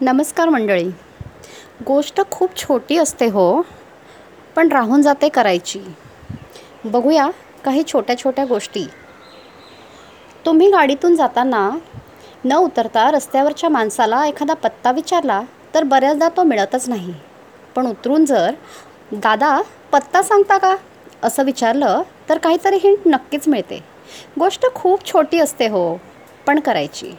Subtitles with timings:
[0.00, 0.88] नमस्कार मंडळी.
[1.86, 3.62] गोष्ट खूप छोटी असते हो
[4.56, 5.80] पण राहून जाते करायची.
[6.84, 7.30] बघूया
[7.64, 8.84] काही छोट्या छोट्या गोष्टी.
[10.46, 11.70] तुम्ही गाडीतून जाताना
[12.44, 15.40] न उतरता रस्त्यावरच्या माणसाला एखादा पत्ता विचारला
[15.74, 17.14] तर बऱ्याचदा तो मिळतच नाही.
[17.76, 18.54] पण उतरून जर
[19.12, 19.60] दादा
[19.92, 20.76] पत्ता सांगता का?
[21.22, 23.84] असं विचारलं तर काहीतरी हिंट नक्कीच मिळते.
[24.38, 26.00] गोष्ट खूप छोटी असते हो
[26.46, 27.14] पण करायची.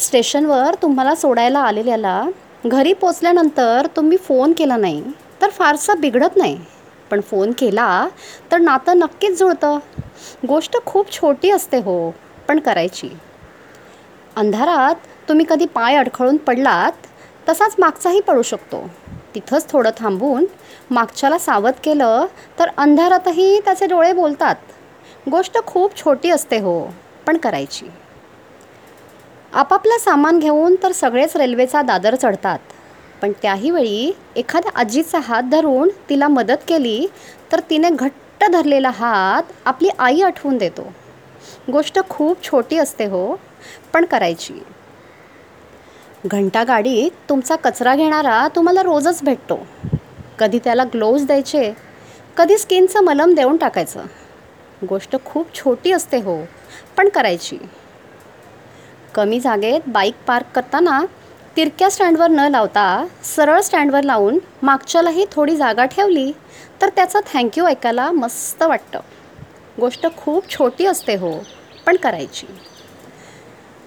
[0.00, 2.22] स्टेशनवर तुम्हाला सोडायला आलेल्याला
[2.66, 5.02] घरी पोचल्यानंतर तुम्ही फोन केला नाही
[5.42, 6.58] तर फारसं बिघडत नाही.
[7.10, 8.08] पण फोन केला
[8.52, 9.78] तर नातं नक्कीच जुळतं.
[10.48, 12.10] गोष्ट खूप छोटी असते हो
[12.48, 13.08] पण करायची.
[14.36, 14.94] अंधारात
[15.28, 17.06] तुम्ही कधी पाय अडखळून पडलात
[17.48, 18.84] तसाच मागचाही पडू शकतो.
[19.34, 20.44] तिथंच थोडं थांबून
[20.90, 22.26] मागच्याला सावध केलं
[22.58, 24.56] तर अंधारातही त्याचे डोळे बोलतात.
[25.30, 26.80] गोष्ट खूप छोटी असते हो
[27.26, 27.86] पण करायची.
[29.52, 32.58] आपापलं सामान घेऊन तर सगळेच रेल्वेचा दादर चढतात.
[33.22, 37.06] पण त्याही वेळी एखाद्या आजीचा हात धरून तिला मदत केली
[37.52, 40.82] तर तिने घट्ट धरलेला हात आपली आई आठवून देतो.
[41.72, 43.34] गोष्ट खूप छोटी असते हो
[43.92, 44.54] पण करायची.
[46.26, 49.58] घंटा गाडीत तुमचा कचरा घेणारा तुम्हाला रोजच भेटतो.
[50.38, 51.72] कधी त्याला ग्लोव्ज द्यायचे
[52.36, 54.04] कधी स्किनचं मलम देऊन टाकायचं.
[54.88, 56.40] गोष्ट खूप छोटी असते हो
[56.96, 57.58] पण करायची.
[59.14, 61.00] कमी जागेत बाईक पार्क करताना
[61.56, 66.32] तिरक्या स्टँडवर न लावता सरळ स्टँडवर लावून मागच्यालाही थोडी जागा ठेवली
[66.82, 69.00] तर त्याचं थँक्यू ऐकायला मस्त वाटतं.
[69.80, 71.32] गोष्ट खूप छोटी असते हो
[71.86, 72.46] पण करायची.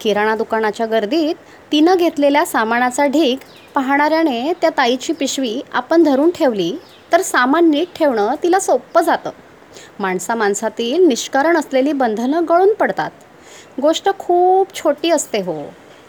[0.00, 1.34] किराणा दुकानाच्या गर्दीत
[1.72, 3.36] तिनं घेतलेल्या सामानाचा ढीग
[3.74, 6.72] पाहणाऱ्याने त्या ताईची पिशवी आपण धरून ठेवली
[7.12, 9.30] तर सामान नीट ठेवणं तिला सोपं जातं.
[10.00, 13.10] माणसा माणसातील निष्कारण असलेली बंधनं गळून पडतात.
[13.82, 15.62] गोष्ट खूप छोटी असते हो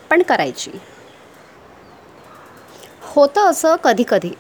[0.10, 0.72] पण करायची.
[3.16, 4.32] होतं असं कधी कधी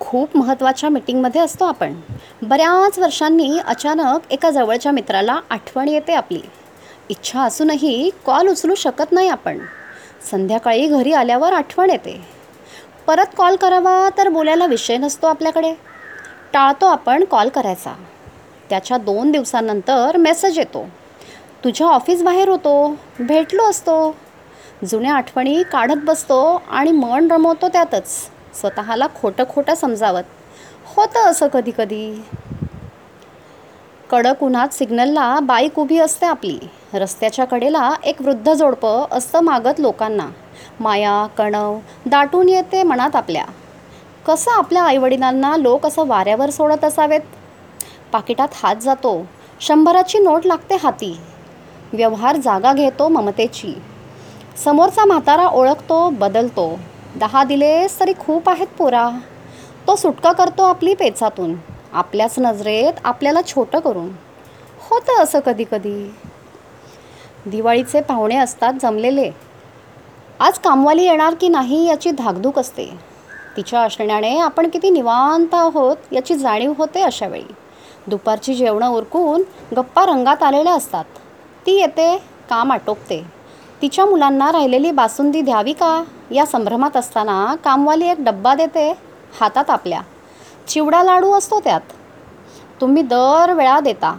[0.00, 1.94] खूप महत्त्वाच्या मिटिंगमध्ये असतो आपण.
[2.42, 6.40] बऱ्याच वर्षांनी अचानक एका जवळच्या मित्राला आठवण येते आपली.
[7.08, 9.58] इच्छा असूनही कॉल उचलू शकत नाही आपण.
[10.30, 12.20] संध्याकाळी घरी आल्यावर आठवण येते.
[13.06, 15.74] परत कॉल करावा तर बोलायला विषय नसतो आपल्याकडे.
[16.52, 17.94] टाळतो आपण कॉल करायचा.
[18.70, 20.88] त्याच्या दोन दिवसानंतर मेसेज येतो.
[21.66, 22.96] तुझ्या ऑफिस बाहेर होतो.
[23.20, 24.16] भेटलो असतो.
[24.84, 28.10] जुन्या आठवणी काढत बसतो आणि मन रमवतो त्यातच.
[28.60, 30.22] स्वतःला खोटं खोटं समजावत.
[30.96, 32.24] होतं असं कधी कधी
[34.10, 36.58] कडक उन्हात सिग्नलला बाईक उभी असते आपली.
[36.94, 40.28] रस्त्याच्या कडेला एक वृद्ध जोडपं असतं मागत लोकांना.
[40.80, 43.44] माया कणव दाटून येते मनात आपल्या.
[44.26, 47.20] कसं आपल्या आईवडिलांना लोक असं वाऱ्यावर सोडत असावेत?
[48.12, 49.26] पाकिटात हात जातो.
[49.60, 51.16] शंभराची नोट लागते हाती.
[51.92, 53.74] व्यवहार जागा घेतो ममतेची.
[54.64, 56.78] समोरचा म्हातारा ओळखतो बदलतो.
[57.16, 59.10] दहा दिलेस तरी खूप आहेत पोरा.
[59.86, 61.54] तो सुटका करतो आपली पेचातून.
[61.92, 64.08] आपल्याच नजरेत आपल्याला छोटं करून.
[64.90, 66.14] होतं असं कधी कधी
[67.46, 69.30] दिवाळीचे पाहुणे असतात जमलेले.
[70.40, 72.98] आज कामवाली येणार की नाही याची धाकधूक असते.
[73.56, 77.54] तिच्या असण्याने आपण किती निवांत आहोत याची जाणीव होते अशावेळी.
[78.06, 79.42] दुपारची जेवणं उरकून
[79.76, 81.04] गप्पा रंगात आलेल्या असतात.
[81.66, 82.16] ती येते
[82.50, 83.26] काम आटोपते
[83.82, 86.04] तिच्या मुलांना राहिलेली बासुंदी द्यावी का?
[86.30, 88.98] या संभ्रमात असताना कामवाली एक डब्बा देते
[89.40, 90.00] हातात आपल्या.
[90.68, 91.80] चिवडा लाडू असतो त्यात.
[92.80, 94.18] तुम्ही दर वेळा देता.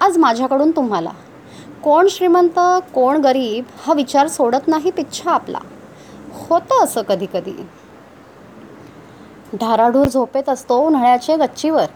[0.00, 1.10] आज माझ्याकडून तुम्हाला.
[1.84, 2.58] कोण श्रीमंत
[2.94, 5.58] कोण गरीब हा विचार सोडत नाही पिच्छा आपला.
[6.32, 7.66] होतं असं कधी कधी
[9.54, 11.86] ढाराढूर झोपेत असतो उन्हाळ्याचे गच्चीवर.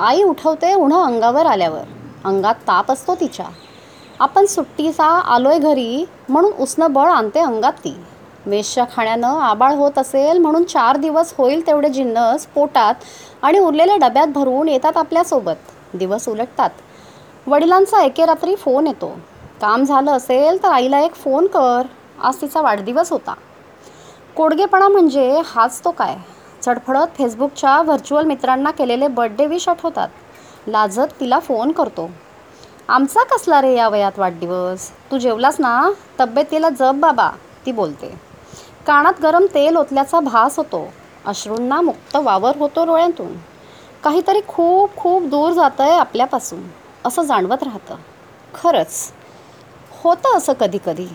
[0.00, 1.84] आई उठवते उन्हं अंगावर आल्यावर.
[2.24, 3.46] अंगात ताप असतो तिच्या.
[4.22, 7.96] आपण सुट्टीचा आलोय घरी म्हणून उसनं बळ आणते अंगात ती.
[8.46, 12.94] मेषच्या खाण्यानं आबाळ होत असेल म्हणून चार दिवस होईल तेवढे जिन्नस पोटात
[13.42, 15.54] आणि उरलेल्या डब्यात भरून येतात आपल्यासोबत.
[15.94, 16.70] दिवस उलटतात.
[17.46, 19.18] वडिलांचा एके रात्री फोन येतो.
[19.60, 21.82] काम झालं असेल तर आईला एक फोन कर.
[22.22, 23.34] आज तिचा वाढदिवस होता.
[24.36, 26.16] कोडगेपणा म्हणजे हाच तो काय?
[26.62, 30.08] चडफडत फेसबुकच्या व्हर्च्युअल मित्रांना केलेले बड्डे विश आठवतात.
[30.66, 32.10] लाजत तिला फोन करतो.
[32.88, 34.90] आमचा कसला रे या वयात वाढदिवस?
[35.10, 35.90] तू जेवलास ना?
[36.20, 37.30] तब्येतीला जप बाबा
[37.66, 38.20] ती बोलते.
[38.86, 40.92] कानात गरम तेल ओतल्याचा भास होतो.
[41.26, 43.36] अश्रूंना मुक्त वावर होतो डोळ्यातून.
[44.04, 46.60] काहीतरी खूप खूप दूर जातं आहे आपल्यापासून
[47.04, 47.94] असं जाणवत राहतं.
[48.54, 49.12] खरंच.
[50.02, 51.06] होतं असं कधी कधी